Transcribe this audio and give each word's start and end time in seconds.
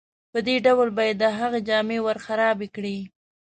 په 0.31 0.39
دې 0.47 0.55
ډول 0.65 0.89
به 0.95 1.03
یې 1.07 1.13
د 1.21 1.23
هغه 1.39 1.59
جامې 1.67 1.99
ورخرابې 2.01 2.67
کړې. 2.75 2.97